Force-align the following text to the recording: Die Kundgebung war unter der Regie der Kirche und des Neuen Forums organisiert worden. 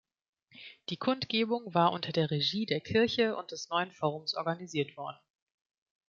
Die 0.89 0.97
Kundgebung 0.97 1.75
war 1.75 1.91
unter 1.91 2.11
der 2.11 2.31
Regie 2.31 2.65
der 2.65 2.81
Kirche 2.81 3.35
und 3.37 3.51
des 3.51 3.69
Neuen 3.69 3.91
Forums 3.91 4.33
organisiert 4.33 4.97
worden. 4.97 5.19